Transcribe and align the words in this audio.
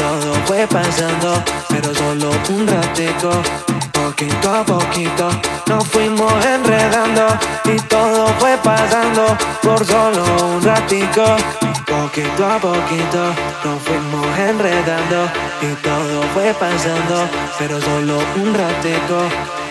todo 0.00 0.32
fue 0.46 0.66
pasando, 0.66 1.42
pero 1.68 1.94
solo 1.94 2.30
un 2.48 2.66
ratico. 2.66 3.30
Poquito 3.92 4.50
a 4.50 4.64
poquito 4.64 5.28
nos 5.66 5.86
fuimos 5.88 6.32
enredando 6.44 7.26
y 7.64 7.76
todo 7.82 8.26
fue 8.38 8.56
pasando 8.64 9.36
por 9.62 9.84
solo 9.84 10.24
un 10.54 10.62
ratico. 10.62 11.24
Poquito 11.86 12.46
a 12.46 12.58
poquito 12.58 13.22
nos 13.62 13.82
fuimos 13.82 14.38
enredando 14.38 15.28
y 15.60 15.74
todo 15.84 16.22
fue 16.32 16.54
pasando, 16.54 17.28
pero 17.58 17.78
solo 17.80 18.18
un 18.36 18.54
ratico. 18.54 19.18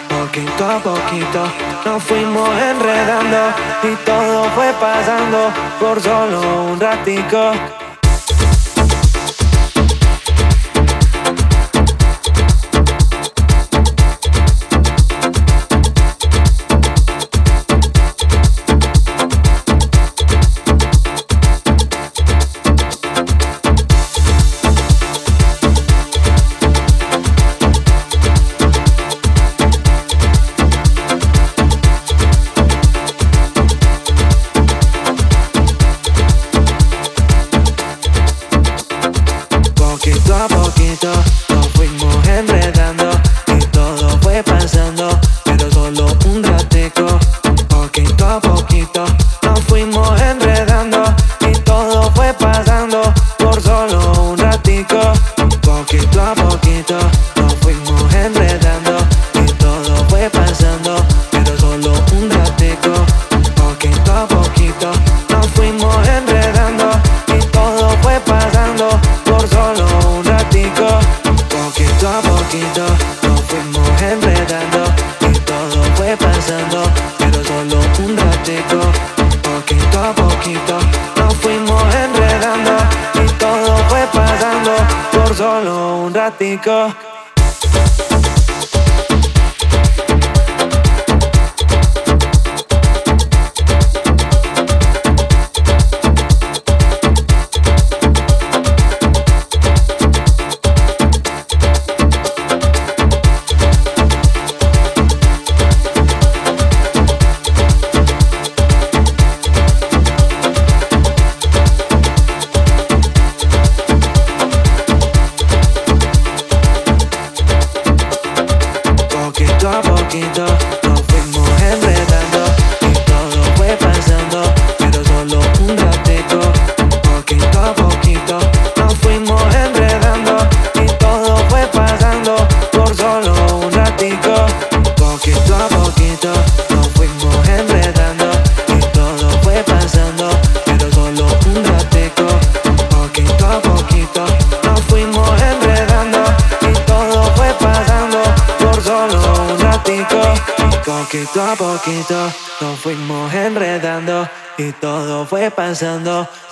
Poquito 0.10 0.70
a 0.70 0.78
poquito 0.80 1.42
nos 1.86 2.04
fuimos 2.04 2.50
enredando 2.62 3.42
y 3.82 3.96
todo 4.06 4.44
fue 4.56 4.72
pasando 4.80 5.52
por 5.80 6.00
solo 6.00 6.66
un 6.72 6.80
ratico. 6.80 7.89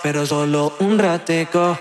Pero 0.03 0.25
solo 0.25 0.73
un 0.79 0.97
ratico. 0.97 1.77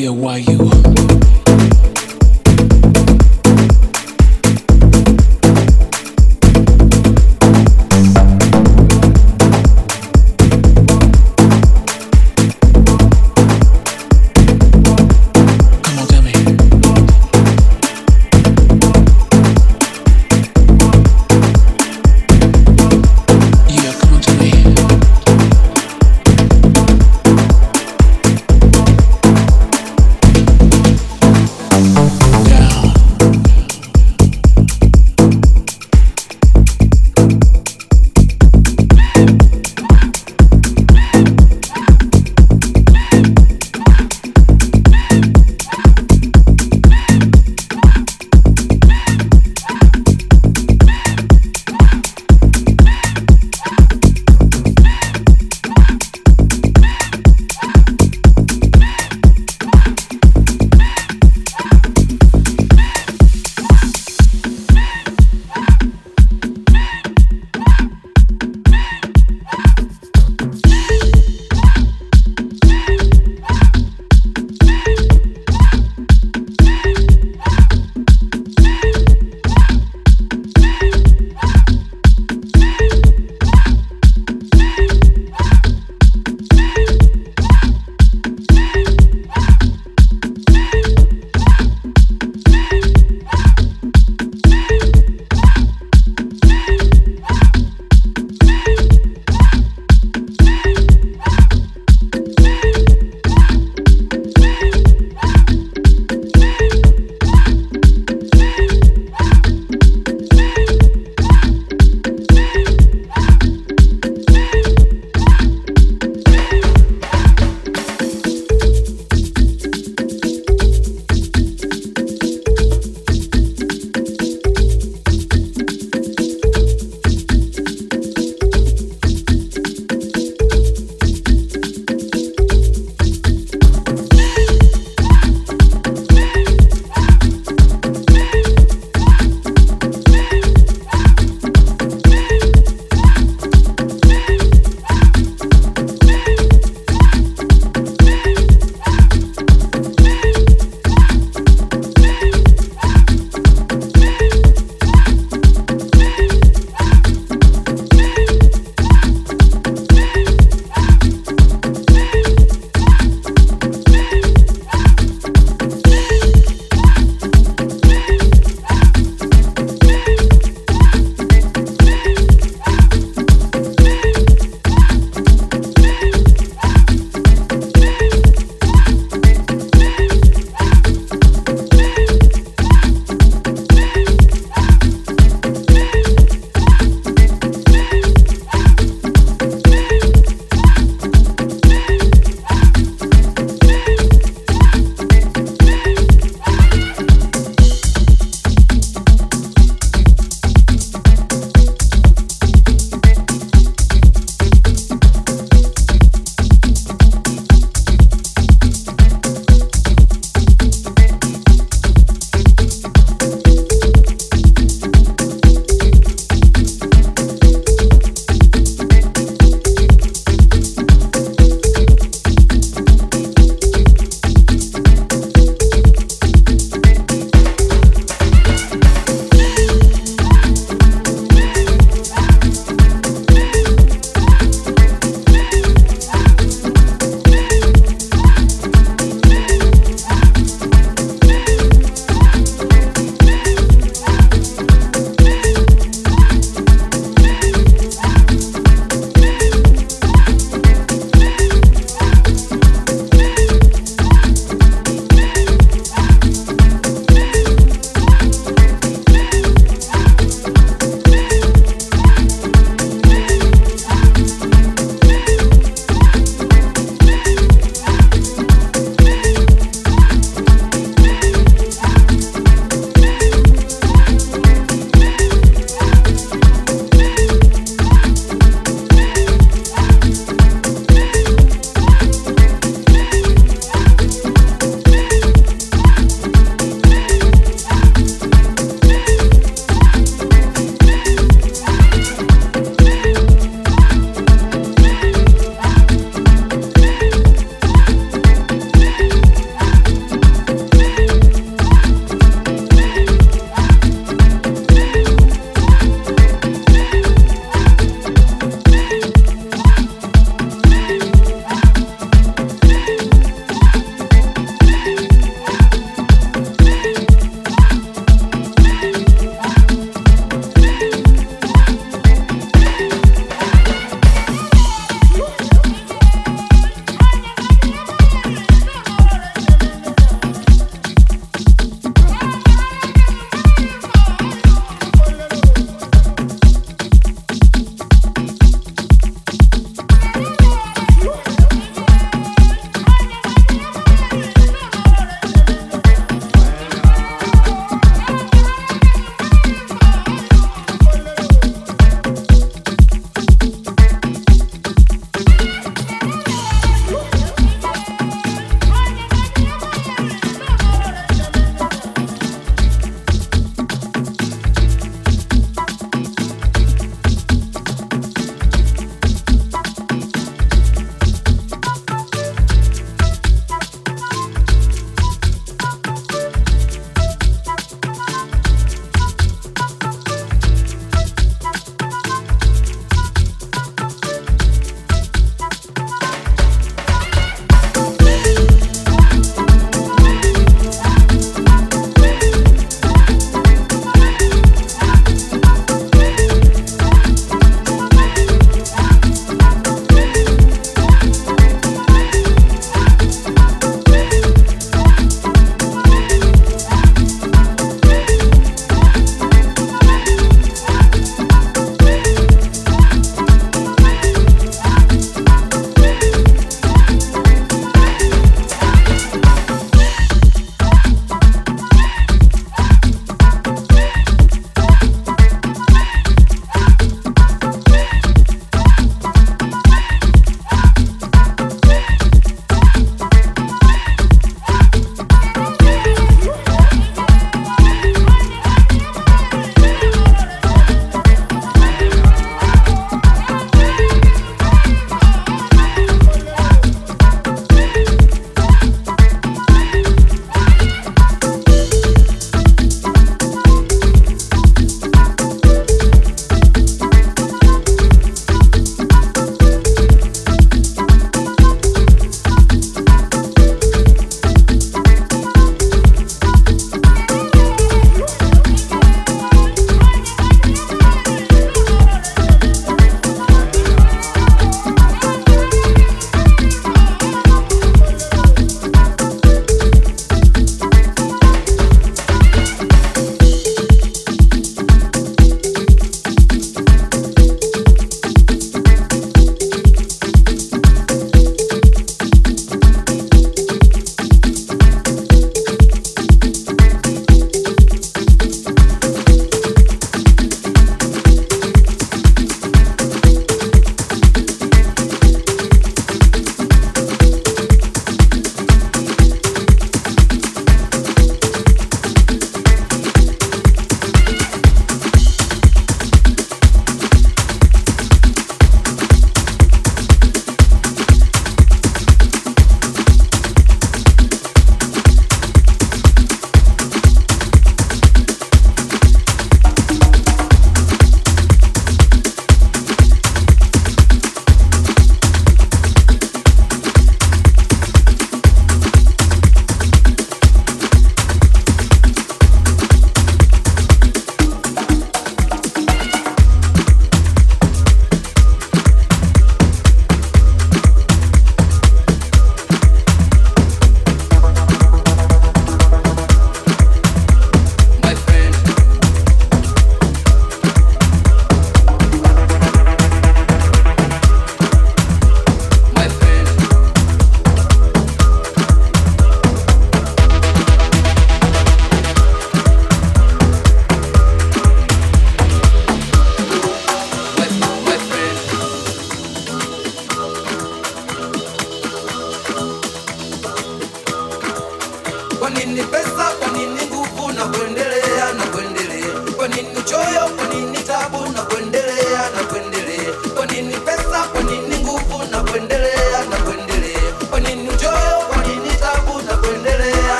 idea 0.00 0.12
why 0.12 0.38
you. 0.38 0.89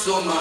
so 0.00 0.22
much. 0.22 0.39